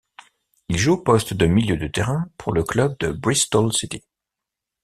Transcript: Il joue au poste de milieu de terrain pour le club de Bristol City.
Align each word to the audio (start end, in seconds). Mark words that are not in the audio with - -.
Il 0.67 0.79
joue 0.79 0.93
au 0.93 0.97
poste 0.97 1.35
de 1.35 1.45
milieu 1.45 1.77
de 1.77 1.85
terrain 1.85 2.27
pour 2.39 2.53
le 2.53 2.63
club 2.63 2.97
de 3.01 3.11
Bristol 3.11 3.71
City. 3.71 4.01